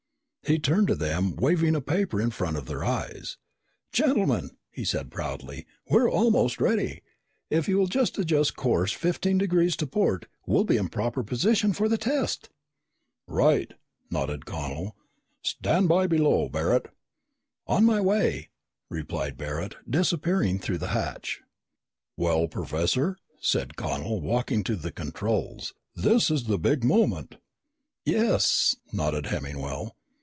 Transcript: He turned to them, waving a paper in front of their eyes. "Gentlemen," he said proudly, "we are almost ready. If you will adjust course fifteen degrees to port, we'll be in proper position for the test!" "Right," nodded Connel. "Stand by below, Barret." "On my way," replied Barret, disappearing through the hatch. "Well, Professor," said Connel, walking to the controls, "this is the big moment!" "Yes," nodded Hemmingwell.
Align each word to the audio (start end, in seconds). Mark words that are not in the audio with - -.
He 0.43 0.59
turned 0.59 0.87
to 0.89 0.95
them, 0.95 1.37
waving 1.37 1.75
a 1.77 1.81
paper 1.81 2.19
in 2.19 2.29
front 2.29 2.57
of 2.57 2.65
their 2.65 2.83
eyes. 2.83 3.37
"Gentlemen," 3.93 4.49
he 4.69 4.83
said 4.83 5.09
proudly, 5.09 5.65
"we 5.89 5.97
are 5.99 6.09
almost 6.09 6.59
ready. 6.59 7.03
If 7.49 7.69
you 7.69 7.77
will 7.77 7.85
adjust 7.85 8.57
course 8.57 8.91
fifteen 8.91 9.37
degrees 9.37 9.77
to 9.77 9.87
port, 9.87 10.25
we'll 10.45 10.65
be 10.65 10.75
in 10.75 10.89
proper 10.89 11.23
position 11.23 11.71
for 11.71 11.87
the 11.87 11.97
test!" 11.97 12.49
"Right," 13.27 13.73
nodded 14.09 14.45
Connel. 14.45 14.97
"Stand 15.41 15.87
by 15.87 16.05
below, 16.05 16.49
Barret." 16.49 16.87
"On 17.65 17.85
my 17.85 18.01
way," 18.01 18.49
replied 18.89 19.37
Barret, 19.37 19.77
disappearing 19.89 20.59
through 20.59 20.79
the 20.79 20.87
hatch. 20.87 21.39
"Well, 22.17 22.49
Professor," 22.49 23.15
said 23.39 23.77
Connel, 23.77 24.19
walking 24.19 24.65
to 24.65 24.75
the 24.75 24.91
controls, 24.91 25.75
"this 25.95 26.29
is 26.29 26.45
the 26.45 26.59
big 26.59 26.83
moment!" 26.83 27.37
"Yes," 28.03 28.75
nodded 28.91 29.27
Hemmingwell. 29.27 29.95